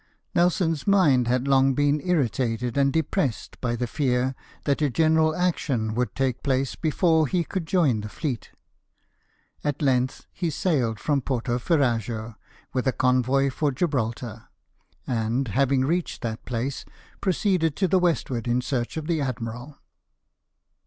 [0.33, 4.33] Nelson's mind had long been irritated and depressed by the fear
[4.65, 8.49] that a general action would take place before he could join the fleet.
[9.63, 12.33] At length he sailed from Porto Ferrajo
[12.73, 14.45] with a convoy for Gibraltar,
[15.05, 16.83] and, having reached that place,
[17.21, 19.77] proceeded to the westward in search of the admiral.